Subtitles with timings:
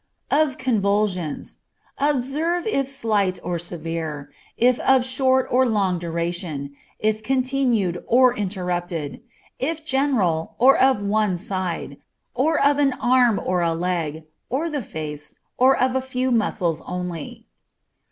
[0.31, 1.59] Of convulsions.
[1.99, 9.21] Observe if slight or severe, if of short or long duration, if continued or interrupted,
[9.59, 11.97] if general or of one side,
[12.33, 16.81] or of an arm or a leg, or the face, or of a few muscles
[16.87, 17.45] only.